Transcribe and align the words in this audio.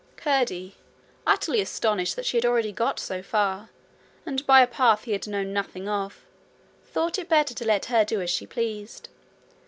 Curdie, 0.17 0.77
utterly 1.27 1.61
astonished 1.61 2.15
that 2.15 2.25
she 2.25 2.35
had 2.35 2.43
already 2.43 2.71
got 2.71 2.99
so 2.99 3.21
far, 3.21 3.69
and 4.25 4.43
by 4.47 4.63
a 4.63 4.65
path 4.65 5.03
he 5.03 5.11
had 5.11 5.27
known 5.27 5.53
nothing 5.53 5.87
of, 5.87 6.25
thought 6.83 7.19
it 7.19 7.29
better 7.29 7.53
to 7.53 7.65
let 7.65 7.85
her 7.85 8.03
do 8.03 8.19
as 8.19 8.31
she 8.31 8.47
pleased. 8.47 9.09